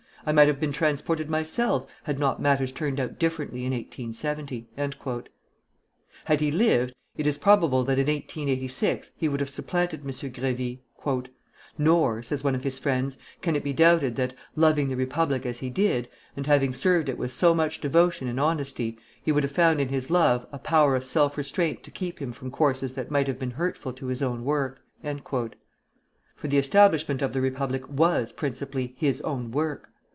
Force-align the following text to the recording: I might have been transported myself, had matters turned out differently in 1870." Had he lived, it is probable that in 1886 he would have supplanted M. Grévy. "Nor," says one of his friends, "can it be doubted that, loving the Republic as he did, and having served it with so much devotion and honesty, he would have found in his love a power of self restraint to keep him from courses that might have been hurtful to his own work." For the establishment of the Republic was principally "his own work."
I 0.23 0.31
might 0.31 0.47
have 0.47 0.59
been 0.59 0.71
transported 0.71 1.31
myself, 1.31 1.89
had 2.03 2.19
matters 2.19 2.71
turned 2.71 2.99
out 2.99 3.17
differently 3.17 3.65
in 3.65 3.73
1870." 3.73 4.67
Had 6.25 6.39
he 6.41 6.51
lived, 6.51 6.93
it 7.17 7.25
is 7.25 7.39
probable 7.39 7.83
that 7.85 7.97
in 7.97 8.05
1886 8.05 9.13
he 9.17 9.27
would 9.27 9.39
have 9.39 9.49
supplanted 9.49 10.01
M. 10.01 10.09
Grévy. 10.09 10.81
"Nor," 11.75 12.21
says 12.21 12.43
one 12.43 12.53
of 12.53 12.63
his 12.63 12.77
friends, 12.77 13.17
"can 13.41 13.55
it 13.55 13.63
be 13.63 13.73
doubted 13.73 14.15
that, 14.17 14.35
loving 14.55 14.89
the 14.89 14.95
Republic 14.95 15.43
as 15.43 15.57
he 15.57 15.71
did, 15.71 16.07
and 16.37 16.45
having 16.45 16.71
served 16.75 17.09
it 17.09 17.17
with 17.17 17.31
so 17.31 17.55
much 17.55 17.81
devotion 17.81 18.27
and 18.27 18.39
honesty, 18.39 18.99
he 19.23 19.31
would 19.31 19.41
have 19.41 19.51
found 19.51 19.81
in 19.81 19.87
his 19.89 20.11
love 20.11 20.45
a 20.51 20.59
power 20.59 20.95
of 20.95 21.03
self 21.03 21.35
restraint 21.35 21.81
to 21.81 21.89
keep 21.89 22.19
him 22.21 22.31
from 22.31 22.51
courses 22.51 22.93
that 22.93 23.09
might 23.09 23.25
have 23.25 23.39
been 23.39 23.49
hurtful 23.57 23.91
to 23.93 24.05
his 24.05 24.21
own 24.21 24.43
work." 24.45 24.83
For 25.01 25.49
the 26.47 26.59
establishment 26.59 27.23
of 27.23 27.33
the 27.33 27.41
Republic 27.41 27.89
was 27.89 28.31
principally 28.31 28.93
"his 28.99 29.19
own 29.21 29.49
work." 29.49 29.87